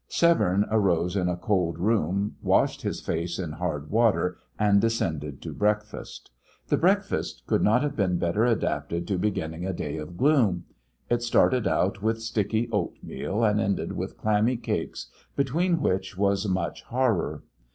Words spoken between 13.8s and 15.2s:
with clammy cakes,